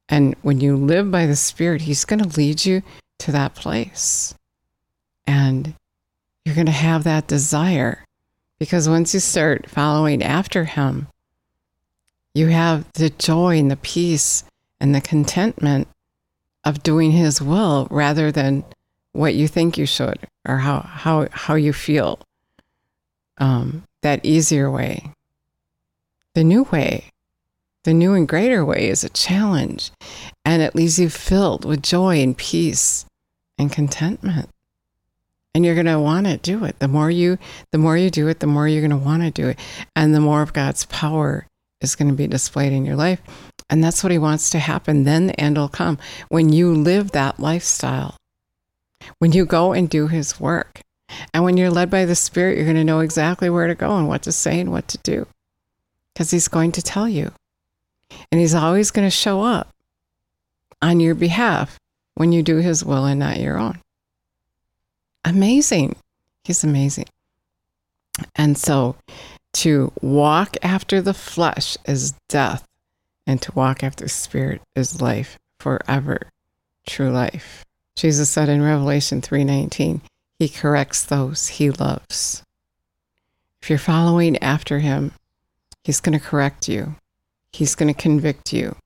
And 0.08 0.36
when 0.42 0.60
you 0.60 0.76
live 0.76 1.10
by 1.10 1.24
the 1.26 1.34
spirit 1.34 1.82
he's 1.82 2.04
going 2.04 2.22
to 2.22 2.38
lead 2.38 2.64
you 2.66 2.82
to 3.20 3.32
that 3.32 3.54
place. 3.54 4.34
And 5.26 5.74
you're 6.44 6.54
going 6.54 6.66
to 6.66 6.72
have 6.72 7.04
that 7.04 7.26
desire 7.26 8.04
because 8.58 8.88
once 8.88 9.14
you 9.14 9.20
start 9.20 9.68
following 9.68 10.22
after 10.22 10.64
him 10.64 11.06
you 12.34 12.48
have 12.48 12.90
the 12.94 13.10
joy 13.10 13.58
and 13.58 13.70
the 13.70 13.76
peace 13.76 14.44
and 14.80 14.94
the 14.94 15.00
contentment 15.00 15.88
of 16.64 16.82
doing 16.82 17.12
his 17.12 17.40
will 17.40 17.86
rather 17.90 18.32
than 18.32 18.64
what 19.12 19.34
you 19.34 19.46
think 19.46 19.78
you 19.78 19.86
should 19.86 20.18
or 20.46 20.58
how 20.58 20.80
how 20.80 21.28
how 21.30 21.54
you 21.54 21.72
feel 21.72 22.18
um, 23.38 23.84
that 24.02 24.24
easier 24.24 24.70
way. 24.70 25.10
The 26.34 26.42
new 26.42 26.64
way 26.64 27.12
the 27.84 27.94
new 27.94 28.14
and 28.14 28.26
greater 28.26 28.64
way 28.64 28.88
is 28.88 29.04
a 29.04 29.10
challenge 29.10 29.90
and 30.44 30.62
it 30.62 30.74
leaves 30.74 30.98
you 30.98 31.08
filled 31.08 31.64
with 31.64 31.82
joy 31.82 32.20
and 32.20 32.36
peace 32.36 33.04
and 33.58 33.70
contentment 33.70 34.48
and 35.54 35.64
you're 35.64 35.74
going 35.74 35.86
to 35.86 36.00
want 36.00 36.26
to 36.26 36.36
do 36.38 36.64
it 36.64 36.78
the 36.78 36.88
more 36.88 37.10
you 37.10 37.38
the 37.72 37.78
more 37.78 37.96
you 37.96 38.10
do 38.10 38.28
it 38.28 38.40
the 38.40 38.46
more 38.46 38.66
you're 38.66 38.86
going 38.86 38.90
to 38.90 38.96
want 38.96 39.22
to 39.22 39.30
do 39.30 39.48
it 39.48 39.58
and 39.94 40.14
the 40.14 40.20
more 40.20 40.42
of 40.42 40.52
god's 40.52 40.84
power 40.86 41.46
is 41.84 41.94
going 41.94 42.08
to 42.08 42.14
be 42.14 42.26
displayed 42.26 42.72
in 42.72 42.84
your 42.84 42.96
life. 42.96 43.20
And 43.70 43.84
that's 43.84 44.02
what 44.02 44.10
he 44.10 44.18
wants 44.18 44.50
to 44.50 44.58
happen. 44.58 45.04
Then 45.04 45.28
the 45.28 45.40
end 45.40 45.56
will 45.56 45.68
come 45.68 45.98
when 46.28 46.52
you 46.52 46.74
live 46.74 47.12
that 47.12 47.38
lifestyle, 47.38 48.16
when 49.18 49.32
you 49.32 49.44
go 49.44 49.72
and 49.72 49.88
do 49.88 50.08
his 50.08 50.40
work. 50.40 50.80
And 51.32 51.44
when 51.44 51.56
you're 51.56 51.70
led 51.70 51.90
by 51.90 52.06
the 52.06 52.16
Spirit, 52.16 52.56
you're 52.56 52.66
going 52.66 52.76
to 52.76 52.84
know 52.84 53.00
exactly 53.00 53.48
where 53.48 53.68
to 53.68 53.74
go 53.74 53.96
and 53.96 54.08
what 54.08 54.22
to 54.22 54.32
say 54.32 54.58
and 54.58 54.72
what 54.72 54.88
to 54.88 54.98
do 54.98 55.26
because 56.12 56.30
he's 56.30 56.48
going 56.48 56.72
to 56.72 56.82
tell 56.82 57.08
you. 57.08 57.30
And 58.32 58.40
he's 58.40 58.54
always 58.54 58.90
going 58.90 59.06
to 59.06 59.10
show 59.10 59.42
up 59.42 59.70
on 60.82 61.00
your 61.00 61.14
behalf 61.14 61.78
when 62.14 62.32
you 62.32 62.42
do 62.42 62.56
his 62.56 62.84
will 62.84 63.04
and 63.04 63.20
not 63.20 63.38
your 63.38 63.58
own. 63.58 63.80
Amazing. 65.24 65.96
He's 66.44 66.64
amazing. 66.64 67.06
And 68.34 68.56
so 68.56 68.96
to 69.54 69.92
walk 70.00 70.56
after 70.62 71.00
the 71.00 71.14
flesh 71.14 71.76
is 71.86 72.14
death, 72.28 72.66
and 73.26 73.40
to 73.42 73.52
walk 73.54 73.82
after 73.82 74.06
spirit 74.06 74.60
is 74.74 75.00
life 75.00 75.38
forever, 75.58 76.28
true 76.86 77.10
life. 77.10 77.64
Jesus 77.96 78.28
said 78.28 78.48
in 78.48 78.60
Revelation 78.60 79.22
3:19, 79.22 80.02
he 80.38 80.48
corrects 80.48 81.04
those 81.04 81.48
he 81.48 81.70
loves. 81.70 82.42
If 83.62 83.70
you're 83.70 83.78
following 83.78 84.36
after 84.42 84.80
him, 84.80 85.12
he's 85.84 86.00
going 86.00 86.18
to 86.18 86.24
correct 86.24 86.68
you. 86.68 86.96
He's 87.52 87.74
going 87.74 87.92
to 87.92 87.98
convict 87.98 88.52
you. 88.52 88.76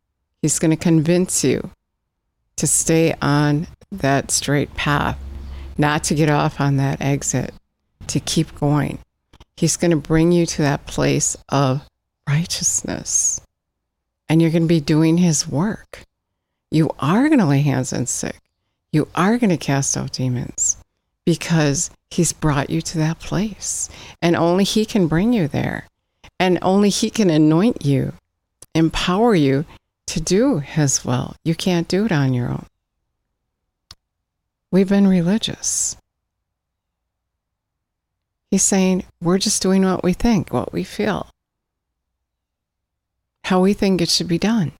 He's 0.40 0.58
going 0.60 0.70
to 0.70 0.76
convince 0.76 1.42
you 1.42 1.72
to 2.56 2.66
stay 2.66 3.14
on 3.20 3.66
that 3.90 4.30
straight 4.30 4.74
path, 4.74 5.18
not 5.78 6.04
to 6.04 6.14
get 6.14 6.28
off 6.28 6.60
on 6.60 6.76
that 6.76 7.00
exit, 7.00 7.54
to 8.08 8.20
keep 8.20 8.58
going. 8.58 8.98
He's 9.56 9.76
going 9.76 9.92
to 9.92 9.96
bring 9.96 10.32
you 10.32 10.44
to 10.46 10.62
that 10.62 10.86
place 10.86 11.36
of 11.48 11.82
righteousness. 12.28 13.40
And 14.28 14.42
you're 14.42 14.50
going 14.50 14.64
to 14.64 14.68
be 14.68 14.80
doing 14.80 15.16
his 15.16 15.48
work. 15.48 16.04
You 16.70 16.90
are 16.98 17.28
going 17.28 17.38
to 17.38 17.46
lay 17.46 17.62
hands 17.62 17.92
on 17.92 18.06
sick. 18.06 18.40
You 18.92 19.08
are 19.14 19.38
going 19.38 19.50
to 19.50 19.56
cast 19.56 19.96
out 19.96 20.12
demons 20.12 20.76
because 21.24 21.90
he's 22.10 22.32
brought 22.32 22.70
you 22.70 22.80
to 22.82 22.98
that 22.98 23.20
place. 23.20 23.88
And 24.20 24.36
only 24.36 24.64
he 24.64 24.84
can 24.84 25.08
bring 25.08 25.32
you 25.32 25.48
there. 25.48 25.88
And 26.40 26.58
only 26.62 26.88
he 26.88 27.10
can 27.10 27.30
anoint 27.30 27.84
you, 27.84 28.12
empower 28.74 29.34
you 29.34 29.64
to 30.06 30.20
do 30.20 30.58
his 30.58 31.04
will. 31.04 31.34
You 31.44 31.54
can't 31.54 31.88
do 31.88 32.04
it 32.04 32.12
on 32.12 32.32
your 32.32 32.48
own. 32.48 32.66
We've 34.70 34.88
been 34.88 35.06
religious. 35.06 35.96
He's 38.50 38.62
saying, 38.62 39.04
we're 39.20 39.38
just 39.38 39.62
doing 39.62 39.84
what 39.84 40.02
we 40.02 40.12
think, 40.12 40.52
what 40.52 40.72
we 40.72 40.84
feel, 40.84 41.28
how 43.44 43.60
we 43.60 43.72
think 43.74 44.00
it 44.00 44.08
should 44.08 44.28
be 44.28 44.38
done. 44.38 44.72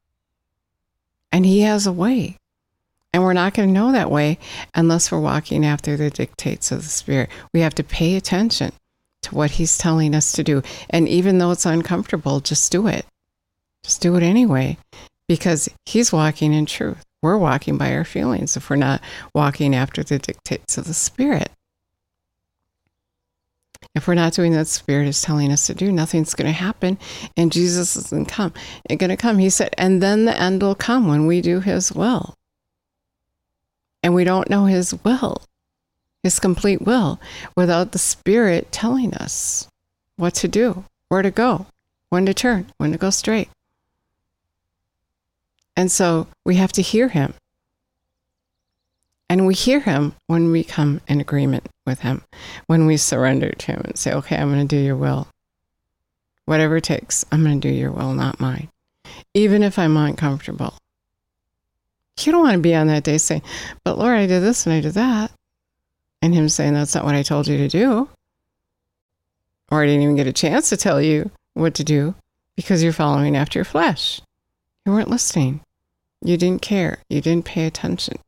And 1.31 1.45
He 1.45 1.61
has 1.61 1.87
a 1.87 1.93
way. 1.93 2.37
And 3.13 3.23
we're 3.23 3.33
not 3.33 3.55
going 3.55 3.69
to 3.69 3.73
know 3.73 3.93
that 3.93 4.11
way 4.11 4.39
unless 4.75 5.11
we're 5.11 5.21
walking 5.21 5.65
after 5.65 5.97
the 5.97 6.11
dictates 6.11 6.71
of 6.71 6.83
the 6.83 6.89
Spirit. 6.89 7.31
We 7.55 7.61
have 7.61 7.75
to 7.77 7.85
pay 7.85 8.17
attention 8.17 8.73
to 9.23 9.35
what 9.35 9.53
He's 9.53 9.79
telling 9.79 10.15
us 10.15 10.33
to 10.33 10.45
do. 10.45 10.63
And 10.91 11.09
even 11.09 11.39
though 11.39 11.51
it's 11.51 11.67
uncomfortable, 11.67 12.41
just 12.41 12.71
do 12.71 12.87
it. 12.87 13.07
Just 13.83 14.03
do 14.03 14.17
it 14.17 14.23
anyway, 14.23 14.77
because 15.27 15.69
He's 15.87 16.13
walking 16.13 16.53
in 16.53 16.67
truth. 16.67 17.05
We're 17.23 17.39
walking 17.39 17.77
by 17.77 17.93
our 17.95 18.05
feelings 18.05 18.57
if 18.57 18.71
we're 18.71 18.77
not 18.77 19.03
walking 19.35 19.75
after 19.75 20.03
the 20.03 20.19
dictates 20.19 20.79
of 20.79 20.85
the 20.85 20.95
Spirit. 20.95 21.51
If 23.95 24.07
we're 24.07 24.15
not 24.15 24.35
doing 24.35 24.53
that 24.53 24.69
Spirit 24.69 25.09
is 25.09 25.23
telling 25.23 25.51
us 25.51 25.67
to 25.67 25.75
do, 25.75 25.91
nothing's 25.91 26.35
going 26.35 26.47
to 26.47 26.53
happen, 26.53 26.99
and 27.37 27.51
Jesus 27.51 27.97
isn't 27.97 28.29
come. 28.29 28.53
Eh, 28.57 28.61
it's 28.91 29.01
going 29.01 29.11
to 29.11 29.17
come. 29.17 29.39
He 29.39 29.51
said, 29.51 29.75
and 29.77 30.01
then 30.03 30.25
the 30.25 30.41
end 30.41 30.63
will 30.63 30.75
come 30.75 31.09
when 31.09 31.27
we 31.27 31.41
do 31.41 31.61
His 31.61 31.93
will. 31.93 32.35
And 34.03 34.15
we 34.15 34.25
don't 34.25 34.51
know 34.51 34.67
His 34.67 34.95
will, 35.05 35.43
His 36.23 36.39
complete 36.39 36.83
will, 36.83 37.21
without 37.57 37.91
the 37.93 37.99
Spirit 37.99 38.71
telling 38.71 39.15
us 39.15 39.67
what 40.17 40.35
to 40.35 40.49
do, 40.49 40.85
where 41.09 41.23
to 41.23 41.33
go, 41.33 41.67
when 42.11 42.27
to 42.27 42.35
turn, 42.35 42.71
when 42.79 42.93
to 42.93 42.99
go 42.99 43.11
straight. 43.11 43.49
And 45.79 45.93
so 45.93 46.27
we 46.45 46.57
have 46.57 46.73
to 46.73 46.83
hear 46.83 47.07
him. 47.07 47.35
And 49.31 49.47
we 49.47 49.55
hear 49.55 49.79
him 49.79 50.13
when 50.27 50.51
we 50.51 50.65
come 50.65 51.01
in 51.07 51.21
agreement 51.21 51.69
with 51.87 52.01
him, 52.01 52.25
when 52.67 52.85
we 52.85 52.97
surrender 52.97 53.51
to 53.51 53.67
him 53.67 53.83
and 53.85 53.97
say, 53.97 54.13
okay, 54.13 54.37
I'm 54.37 54.53
going 54.53 54.67
to 54.67 54.77
do 54.77 54.83
your 54.83 54.97
will. 54.97 55.29
Whatever 56.47 56.79
it 56.79 56.85
takes, 56.85 57.25
I'm 57.31 57.45
going 57.45 57.61
to 57.61 57.69
do 57.69 57.73
your 57.73 57.93
will, 57.93 58.13
not 58.13 58.41
mine. 58.41 58.69
Even 59.35 59.63
if 59.63 59.79
I'm 59.79 59.97
uncomfortable. 59.97 60.75
You 62.19 62.33
don't 62.33 62.43
want 62.43 62.55
to 62.55 62.59
be 62.59 62.75
on 62.75 62.89
that 62.89 63.05
day 63.05 63.19
saying, 63.19 63.43
but 63.85 63.99
Lord, 63.99 64.19
I 64.19 64.27
did 64.27 64.43
this 64.43 64.67
and 64.67 64.73
I 64.73 64.81
did 64.81 64.95
that. 64.95 65.31
And 66.21 66.35
him 66.35 66.49
saying, 66.49 66.75
that's 66.75 66.97
not 66.97 67.05
what 67.05 67.15
I 67.15 67.23
told 67.23 67.47
you 67.47 67.57
to 67.57 67.69
do. 67.69 68.09
Or 69.71 69.83
I 69.83 69.87
didn't 69.87 70.03
even 70.03 70.17
get 70.17 70.27
a 70.27 70.33
chance 70.33 70.71
to 70.71 70.77
tell 70.77 71.01
you 71.01 71.31
what 71.55 71.75
to 71.75 71.85
do 71.85 72.17
because 72.57 72.83
you're 72.83 72.93
following 72.93 73.37
after 73.37 73.61
your 73.61 73.65
flesh. 73.65 74.21
You 74.85 74.91
weren't 74.91 75.11
listening. 75.11 75.61
You 76.23 76.37
didn't 76.37 76.63
care. 76.63 76.99
You 77.09 77.21
didn't 77.21 77.45
pay 77.45 77.67
attention. 77.67 78.19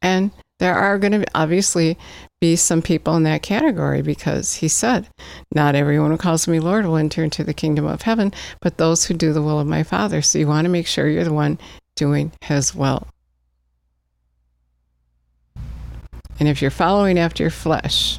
And 0.00 0.32
there 0.58 0.74
are 0.74 0.98
going 0.98 1.12
to 1.12 1.26
obviously 1.34 1.96
be 2.40 2.56
some 2.56 2.82
people 2.82 3.16
in 3.16 3.22
that 3.24 3.42
category 3.42 4.02
because 4.02 4.54
he 4.54 4.68
said, 4.68 5.08
Not 5.54 5.74
everyone 5.74 6.10
who 6.10 6.16
calls 6.16 6.46
me 6.48 6.60
Lord 6.60 6.86
will 6.86 6.96
enter 6.96 7.24
into 7.24 7.44
the 7.44 7.54
kingdom 7.54 7.86
of 7.86 8.02
heaven, 8.02 8.32
but 8.60 8.78
those 8.78 9.04
who 9.04 9.14
do 9.14 9.32
the 9.32 9.42
will 9.42 9.60
of 9.60 9.66
my 9.66 9.82
Father. 9.82 10.22
So 10.22 10.38
you 10.38 10.46
want 10.46 10.64
to 10.64 10.70
make 10.70 10.86
sure 10.86 11.08
you're 11.08 11.24
the 11.24 11.32
one 11.32 11.58
doing 11.94 12.32
his 12.40 12.74
will. 12.74 13.06
And 16.38 16.48
if 16.48 16.60
you're 16.60 16.70
following 16.70 17.18
after 17.18 17.44
your 17.44 17.50
flesh, 17.50 18.18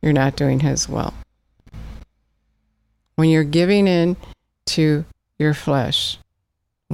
you're 0.00 0.12
not 0.12 0.36
doing 0.36 0.60
his 0.60 0.88
will. 0.88 1.14
When 3.16 3.28
you're 3.28 3.44
giving 3.44 3.86
in 3.86 4.16
to 4.66 5.04
your 5.38 5.54
flesh, 5.54 6.18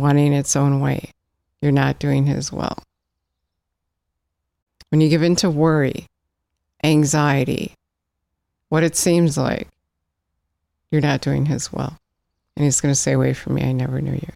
wanting 0.00 0.32
its 0.32 0.56
own 0.56 0.80
way. 0.80 1.10
You're 1.60 1.72
not 1.72 1.98
doing 1.98 2.26
His 2.26 2.52
will. 2.52 2.76
When 4.90 5.00
you 5.00 5.08
give 5.08 5.22
in 5.22 5.36
to 5.36 5.50
worry, 5.50 6.06
anxiety, 6.82 7.74
what 8.68 8.82
it 8.82 8.96
seems 8.96 9.36
like, 9.36 9.68
you're 10.90 11.00
not 11.00 11.20
doing 11.20 11.46
His 11.46 11.72
will. 11.72 11.96
And 12.56 12.64
He's 12.64 12.80
going 12.80 12.92
to 12.92 12.98
say, 12.98 13.12
Away 13.12 13.34
from 13.34 13.54
me, 13.54 13.62
I 13.62 13.72
never 13.72 14.00
knew 14.00 14.12
you. 14.12 14.32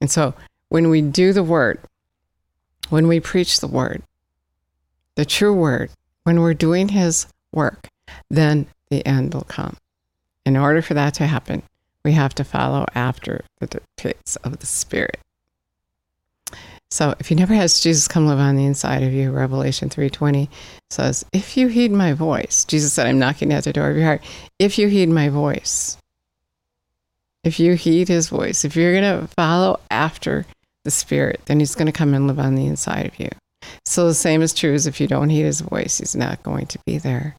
And 0.00 0.10
so 0.10 0.34
when 0.68 0.88
we 0.88 1.02
do 1.02 1.32
the 1.32 1.42
word, 1.42 1.80
when 2.88 3.08
we 3.08 3.20
preach 3.20 3.60
the 3.60 3.66
word, 3.66 4.02
the 5.16 5.24
true 5.24 5.54
word, 5.54 5.90
when 6.24 6.40
we're 6.40 6.54
doing 6.54 6.88
His 6.88 7.26
work, 7.52 7.88
then 8.30 8.66
the 8.90 9.04
end 9.06 9.34
will 9.34 9.42
come. 9.42 9.76
In 10.46 10.56
order 10.56 10.82
for 10.82 10.94
that 10.94 11.14
to 11.14 11.26
happen, 11.26 11.62
we 12.04 12.12
have 12.12 12.34
to 12.36 12.44
follow 12.44 12.86
after 12.94 13.44
the 13.58 13.66
dictates 13.66 14.36
of 14.36 14.58
the 14.58 14.66
Spirit. 14.66 15.18
So 16.90 17.14
if 17.20 17.30
you 17.30 17.36
never 17.36 17.54
had 17.54 17.70
Jesus 17.70 18.08
come 18.08 18.26
live 18.26 18.40
on 18.40 18.56
the 18.56 18.66
inside 18.66 19.04
of 19.04 19.12
you, 19.12 19.30
Revelation 19.30 19.88
3:20 19.88 20.48
says, 20.90 21.24
"If 21.32 21.56
you 21.56 21.68
heed 21.68 21.92
my 21.92 22.12
voice," 22.12 22.64
Jesus 22.64 22.92
said, 22.92 23.06
"I'm 23.06 23.18
knocking 23.18 23.52
at 23.52 23.64
the 23.64 23.72
door 23.72 23.90
of 23.90 23.96
your 23.96 24.06
heart. 24.06 24.22
If 24.58 24.76
you 24.76 24.88
heed 24.88 25.08
my 25.08 25.28
voice, 25.28 25.96
if 27.44 27.60
you 27.60 27.74
heed 27.74 28.08
his 28.08 28.28
voice, 28.28 28.64
if 28.64 28.74
you're 28.74 29.00
going 29.00 29.20
to 29.20 29.28
follow 29.28 29.78
after 29.90 30.46
the 30.84 30.90
Spirit, 30.90 31.42
then 31.46 31.60
he's 31.60 31.74
going 31.74 31.86
to 31.86 31.92
come 31.92 32.12
and 32.12 32.26
live 32.26 32.40
on 32.40 32.56
the 32.56 32.66
inside 32.66 33.06
of 33.06 33.20
you. 33.20 33.28
So 33.84 34.06
the 34.06 34.14
same 34.14 34.42
is 34.42 34.52
true 34.52 34.74
as 34.74 34.86
if 34.86 35.00
you 35.00 35.06
don't 35.06 35.30
heed 35.30 35.44
his 35.44 35.60
voice, 35.60 35.98
he's 35.98 36.16
not 36.16 36.42
going 36.42 36.66
to 36.66 36.78
be 36.86 36.98
there. 36.98 37.36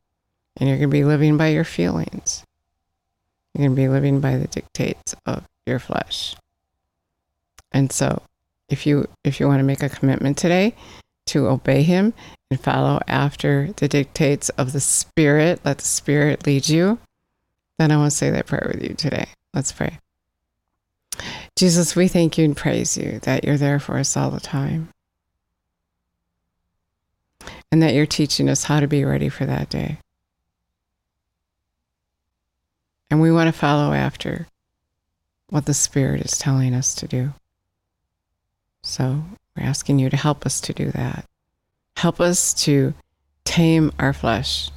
And 0.57 0.69
you're 0.69 0.77
going 0.77 0.89
to 0.89 0.93
be 0.93 1.03
living 1.03 1.37
by 1.37 1.47
your 1.47 1.63
feelings. 1.63 2.43
You're 3.53 3.67
going 3.67 3.75
to 3.75 3.81
be 3.81 3.87
living 3.87 4.19
by 4.19 4.37
the 4.37 4.47
dictates 4.47 5.15
of 5.25 5.45
your 5.65 5.79
flesh. 5.79 6.35
And 7.71 7.91
so, 7.91 8.21
if 8.69 8.85
you 8.85 9.07
if 9.23 9.39
you 9.39 9.47
want 9.47 9.59
to 9.59 9.65
make 9.65 9.83
a 9.83 9.89
commitment 9.89 10.37
today 10.37 10.75
to 11.27 11.47
obey 11.47 11.83
him 11.83 12.13
and 12.49 12.59
follow 12.59 13.01
after 13.07 13.71
the 13.77 13.87
dictates 13.87 14.49
of 14.49 14.71
the 14.71 14.79
spirit, 14.79 15.61
let 15.63 15.79
the 15.79 15.85
spirit 15.85 16.45
lead 16.45 16.69
you, 16.69 16.99
then 17.77 17.91
I 17.91 17.97
want 17.97 18.11
to 18.11 18.17
say 18.17 18.29
that 18.29 18.47
prayer 18.47 18.71
with 18.73 18.83
you 18.83 18.95
today. 18.95 19.27
Let's 19.53 19.71
pray. 19.71 19.99
Jesus, 21.55 21.95
we 21.95 22.07
thank 22.07 22.37
you 22.37 22.45
and 22.45 22.55
praise 22.55 22.97
you 22.97 23.19
that 23.19 23.43
you're 23.43 23.57
there 23.57 23.79
for 23.79 23.97
us 23.97 24.15
all 24.15 24.31
the 24.31 24.39
time. 24.39 24.89
And 27.71 27.81
that 27.81 27.93
you're 27.93 28.05
teaching 28.05 28.49
us 28.49 28.65
how 28.65 28.79
to 28.79 28.87
be 28.87 29.05
ready 29.05 29.29
for 29.29 29.45
that 29.45 29.69
day. 29.69 29.97
And 33.11 33.19
we 33.19 33.31
want 33.31 33.49
to 33.49 33.59
follow 33.59 33.93
after 33.93 34.47
what 35.49 35.65
the 35.65 35.73
Spirit 35.73 36.21
is 36.21 36.37
telling 36.37 36.73
us 36.73 36.95
to 36.95 37.07
do. 37.07 37.33
So 38.83 39.23
we're 39.55 39.65
asking 39.65 39.99
you 39.99 40.09
to 40.09 40.15
help 40.15 40.45
us 40.45 40.61
to 40.61 40.73
do 40.73 40.91
that. 40.91 41.25
Help 41.97 42.21
us 42.21 42.53
to 42.63 42.93
tame 43.43 43.91
our 43.99 44.13
flesh. 44.13 44.71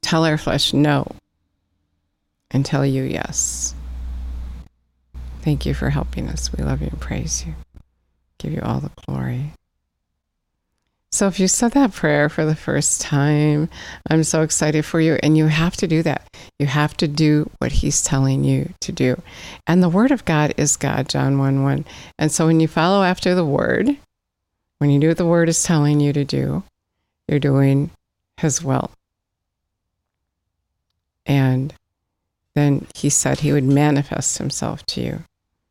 Tell 0.00 0.24
our 0.24 0.38
flesh 0.38 0.72
no 0.72 1.14
and 2.50 2.64
tell 2.64 2.86
you 2.86 3.02
yes. 3.02 3.74
Thank 5.42 5.66
you 5.66 5.74
for 5.74 5.90
helping 5.90 6.28
us. 6.28 6.50
We 6.56 6.64
love 6.64 6.80
you 6.80 6.88
and 6.88 7.00
praise 7.00 7.44
you. 7.46 7.54
Give 8.38 8.52
you 8.52 8.62
all 8.62 8.80
the 8.80 8.90
glory. 9.06 9.52
So 11.14 11.28
if 11.28 11.38
you 11.38 11.46
said 11.46 11.70
that 11.74 11.92
prayer 11.92 12.28
for 12.28 12.44
the 12.44 12.56
first 12.56 13.00
time, 13.00 13.68
I'm 14.10 14.24
so 14.24 14.42
excited 14.42 14.84
for 14.84 15.00
you. 15.00 15.16
And 15.22 15.38
you 15.38 15.46
have 15.46 15.76
to 15.76 15.86
do 15.86 16.02
that. 16.02 16.26
You 16.58 16.66
have 16.66 16.96
to 16.96 17.06
do 17.06 17.48
what 17.58 17.70
he's 17.70 18.02
telling 18.02 18.42
you 18.42 18.74
to 18.80 18.90
do. 18.90 19.22
And 19.64 19.80
the 19.80 19.88
word 19.88 20.10
of 20.10 20.24
God 20.24 20.54
is 20.56 20.76
God, 20.76 21.08
John 21.08 21.38
1 21.38 21.62
1. 21.62 21.84
And 22.18 22.32
so 22.32 22.46
when 22.46 22.58
you 22.58 22.66
follow 22.66 23.04
after 23.04 23.36
the 23.36 23.44
word, 23.44 23.96
when 24.78 24.90
you 24.90 24.98
do 24.98 25.06
what 25.06 25.16
the 25.16 25.24
word 25.24 25.48
is 25.48 25.62
telling 25.62 26.00
you 26.00 26.12
to 26.12 26.24
do, 26.24 26.64
you're 27.28 27.38
doing 27.38 27.92
his 28.38 28.64
will. 28.64 28.90
And 31.26 31.72
then 32.56 32.88
he 32.96 33.08
said 33.08 33.38
he 33.38 33.52
would 33.52 33.62
manifest 33.62 34.38
himself 34.38 34.84
to 34.86 35.00
you. 35.00 35.22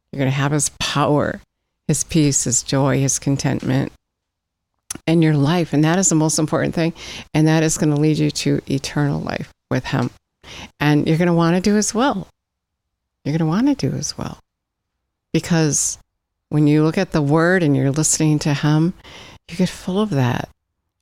You're 0.09 0.19
going 0.19 0.31
to 0.31 0.31
have 0.31 0.53
his 0.53 0.69
power, 0.79 1.41
his 1.85 2.05
peace, 2.05 2.45
his 2.45 2.63
joy, 2.63 3.01
his 3.01 3.19
contentment 3.19 3.91
in 5.07 5.21
your 5.21 5.35
life. 5.35 5.73
And 5.73 5.83
that 5.83 5.99
is 5.99 6.09
the 6.09 6.15
most 6.15 6.39
important 6.39 6.75
thing. 6.75 6.93
And 7.33 7.47
that 7.47 7.63
is 7.63 7.77
going 7.77 7.93
to 7.93 7.99
lead 7.99 8.17
you 8.17 8.31
to 8.31 8.61
eternal 8.69 9.19
life 9.19 9.51
with 9.69 9.85
Him. 9.85 10.09
And 10.79 11.07
you're 11.07 11.17
going 11.17 11.27
to 11.27 11.33
want 11.33 11.55
to 11.55 11.61
do 11.61 11.77
as 11.77 11.93
well. 11.93 12.27
You're 13.23 13.37
going 13.37 13.39
to 13.39 13.45
want 13.45 13.67
to 13.67 13.89
do 13.89 13.95
as 13.95 14.17
well. 14.17 14.39
Because 15.31 15.97
when 16.49 16.67
you 16.67 16.83
look 16.83 16.97
at 16.97 17.11
the 17.11 17.21
Word 17.21 17.63
and 17.63 17.75
you're 17.75 17.91
listening 17.91 18.39
to 18.39 18.53
Him, 18.53 18.93
you 19.49 19.57
get 19.57 19.69
full 19.69 19.99
of 19.99 20.11
that. 20.11 20.49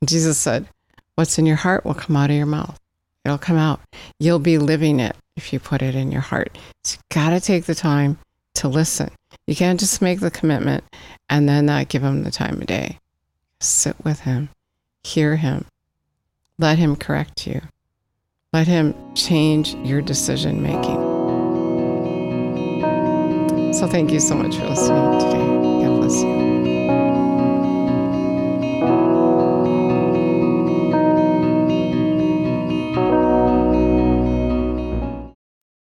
Jesus 0.06 0.38
said, 0.38 0.68
What's 1.16 1.38
in 1.38 1.46
your 1.46 1.58
heart 1.58 1.86
will 1.86 1.94
come 1.94 2.16
out 2.16 2.30
of 2.30 2.36
your 2.36 2.46
mouth. 2.46 2.80
It'll 3.26 3.38
come 3.38 3.58
out. 3.58 3.82
You'll 4.20 4.40
be 4.40 4.58
living 4.58 5.00
it 5.00 5.16
if 5.36 5.54
you 5.54 5.60
put 5.60 5.82
it 5.82 5.94
in 5.94 6.12
your 6.12 6.22
heart. 6.22 6.58
So 6.84 6.98
you 6.98 7.16
got 7.16 7.32
to 7.32 7.40
take 7.40 7.66
the 7.66 7.76
time 7.76 8.18
to 8.56 8.68
listen. 8.68 9.12
You 9.48 9.56
can't 9.56 9.80
just 9.80 10.02
make 10.02 10.20
the 10.20 10.32
commitment 10.32 10.84
and 11.30 11.48
then 11.48 11.66
not 11.66 11.90
give 11.90 12.04
him 12.04 12.24
the 12.24 12.32
time 12.32 12.62
of 12.62 12.68
day. 12.68 13.00
Sit 13.62 13.96
with 14.04 14.22
Him, 14.22 14.50
hear 15.04 15.36
Him, 15.36 15.66
let 16.58 16.80
Him 16.80 16.96
correct 16.96 17.46
you, 17.46 17.62
let 18.52 18.68
Him 18.68 18.96
change 19.14 19.76
your 19.76 20.02
decision 20.02 20.64
making. 20.64 21.10
So, 23.74 23.88
thank 23.88 24.12
you 24.12 24.20
so 24.20 24.36
much 24.36 24.56
for 24.56 24.68
listening 24.68 25.20
today. 25.20 25.86
God 25.86 25.98
bless 25.98 26.24
you. 26.24 26.51